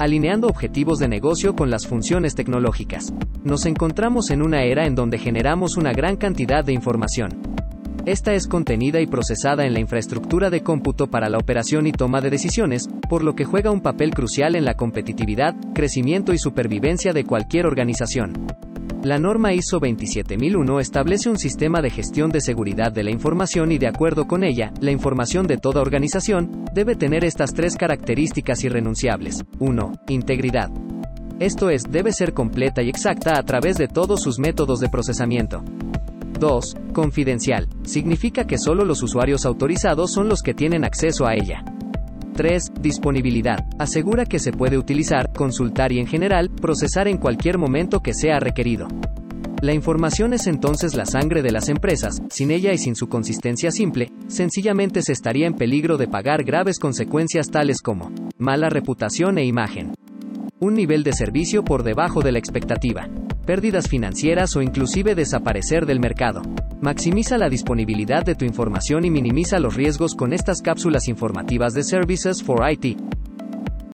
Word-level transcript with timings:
alineando 0.00 0.46
objetivos 0.46 0.98
de 0.98 1.08
negocio 1.08 1.54
con 1.54 1.68
las 1.70 1.86
funciones 1.86 2.34
tecnológicas. 2.34 3.12
Nos 3.44 3.66
encontramos 3.66 4.30
en 4.30 4.40
una 4.40 4.62
era 4.62 4.86
en 4.86 4.94
donde 4.94 5.18
generamos 5.18 5.76
una 5.76 5.92
gran 5.92 6.16
cantidad 6.16 6.64
de 6.64 6.72
información. 6.72 7.38
Esta 8.06 8.32
es 8.32 8.46
contenida 8.46 9.02
y 9.02 9.06
procesada 9.06 9.66
en 9.66 9.74
la 9.74 9.80
infraestructura 9.80 10.48
de 10.48 10.62
cómputo 10.62 11.08
para 11.08 11.28
la 11.28 11.36
operación 11.36 11.86
y 11.86 11.92
toma 11.92 12.22
de 12.22 12.30
decisiones, 12.30 12.88
por 13.10 13.22
lo 13.22 13.34
que 13.34 13.44
juega 13.44 13.70
un 13.70 13.82
papel 13.82 14.14
crucial 14.14 14.56
en 14.56 14.64
la 14.64 14.72
competitividad, 14.72 15.54
crecimiento 15.74 16.32
y 16.32 16.38
supervivencia 16.38 17.12
de 17.12 17.24
cualquier 17.24 17.66
organización. 17.66 18.46
La 19.02 19.18
norma 19.18 19.54
ISO 19.54 19.80
27001 19.80 20.78
establece 20.78 21.30
un 21.30 21.38
sistema 21.38 21.80
de 21.80 21.88
gestión 21.88 22.30
de 22.30 22.42
seguridad 22.42 22.92
de 22.92 23.02
la 23.02 23.10
información 23.10 23.72
y 23.72 23.78
de 23.78 23.86
acuerdo 23.86 24.26
con 24.26 24.44
ella, 24.44 24.74
la 24.78 24.90
información 24.90 25.46
de 25.46 25.56
toda 25.56 25.80
organización 25.80 26.66
debe 26.74 26.96
tener 26.96 27.24
estas 27.24 27.54
tres 27.54 27.76
características 27.76 28.62
irrenunciables. 28.62 29.42
1. 29.58 29.92
Integridad. 30.08 30.68
Esto 31.38 31.70
es, 31.70 31.84
debe 31.90 32.12
ser 32.12 32.34
completa 32.34 32.82
y 32.82 32.90
exacta 32.90 33.38
a 33.38 33.42
través 33.42 33.78
de 33.78 33.88
todos 33.88 34.20
sus 34.20 34.38
métodos 34.38 34.80
de 34.80 34.90
procesamiento. 34.90 35.64
2. 36.38 36.76
Confidencial. 36.92 37.68
Significa 37.84 38.46
que 38.46 38.58
solo 38.58 38.84
los 38.84 39.02
usuarios 39.02 39.46
autorizados 39.46 40.12
son 40.12 40.28
los 40.28 40.42
que 40.42 40.52
tienen 40.52 40.84
acceso 40.84 41.26
a 41.26 41.32
ella. 41.32 41.64
3. 42.40 42.72
Disponibilidad. 42.80 43.66
Asegura 43.78 44.24
que 44.24 44.38
se 44.38 44.50
puede 44.50 44.78
utilizar, 44.78 45.30
consultar 45.34 45.92
y 45.92 45.98
en 45.98 46.06
general, 46.06 46.48
procesar 46.48 47.06
en 47.06 47.18
cualquier 47.18 47.58
momento 47.58 48.00
que 48.00 48.14
sea 48.14 48.40
requerido. 48.40 48.88
La 49.60 49.74
información 49.74 50.32
es 50.32 50.46
entonces 50.46 50.94
la 50.94 51.04
sangre 51.04 51.42
de 51.42 51.52
las 51.52 51.68
empresas, 51.68 52.22
sin 52.30 52.50
ella 52.50 52.72
y 52.72 52.78
sin 52.78 52.96
su 52.96 53.10
consistencia 53.10 53.70
simple, 53.70 54.10
sencillamente 54.28 55.02
se 55.02 55.12
estaría 55.12 55.46
en 55.46 55.52
peligro 55.52 55.98
de 55.98 56.08
pagar 56.08 56.42
graves 56.42 56.78
consecuencias 56.78 57.50
tales 57.50 57.82
como 57.82 58.10
mala 58.38 58.70
reputación 58.70 59.36
e 59.36 59.44
imagen. 59.44 59.92
Un 60.60 60.72
nivel 60.72 61.02
de 61.02 61.12
servicio 61.12 61.62
por 61.62 61.82
debajo 61.82 62.22
de 62.22 62.32
la 62.32 62.38
expectativa 62.38 63.06
pérdidas 63.50 63.88
financieras 63.88 64.54
o 64.54 64.62
inclusive 64.62 65.16
desaparecer 65.16 65.84
del 65.84 65.98
mercado. 65.98 66.40
Maximiza 66.80 67.36
la 67.36 67.48
disponibilidad 67.48 68.24
de 68.24 68.36
tu 68.36 68.44
información 68.44 69.04
y 69.04 69.10
minimiza 69.10 69.58
los 69.58 69.74
riesgos 69.74 70.14
con 70.14 70.32
estas 70.32 70.62
cápsulas 70.62 71.08
informativas 71.08 71.74
de 71.74 71.82
Services 71.82 72.44
for 72.44 72.60
IT. 72.70 72.96